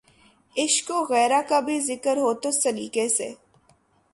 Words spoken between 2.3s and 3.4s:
تو سلیقے سے۔